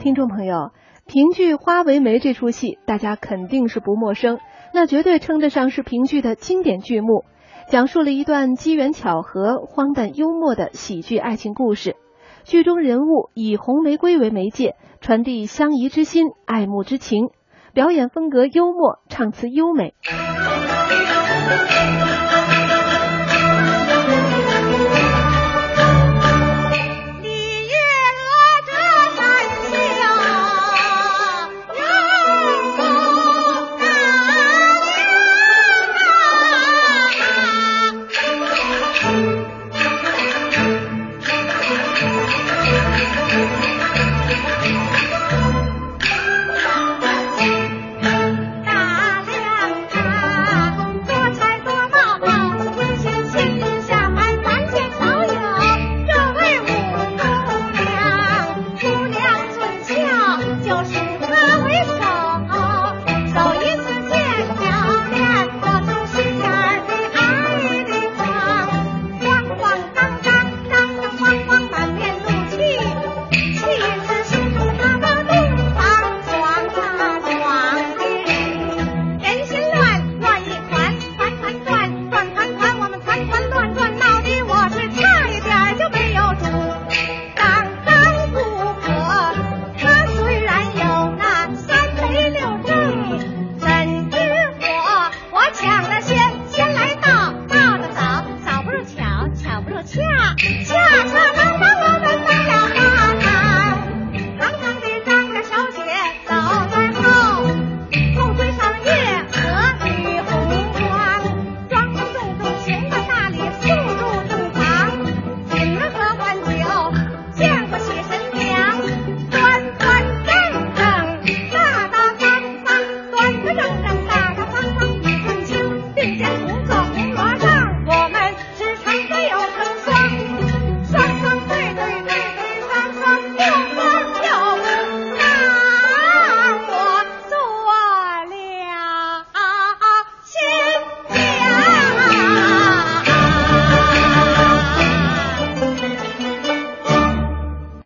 [0.00, 0.72] 听众朋友
[1.06, 4.38] 评剧花为媒这出戏大家肯定是不陌生
[4.72, 7.26] 那绝对称得上是评剧的经典剧目
[7.68, 11.94] 讲述了一段机缘巧合荒诞幽默的喜剧爱情故事。
[12.44, 17.28] 剧中人物以红玫瑰为媒介传递相宜之心爱慕之情
[17.74, 19.94] 表演风格幽默唱词优美。